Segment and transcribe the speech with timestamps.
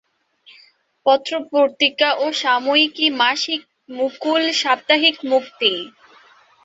[1.05, 3.61] পত্র-পত্রিকা ও সাময়িকী মাসিক
[3.89, 5.73] মুকুল, সাপ্তাহিক মুক্তি।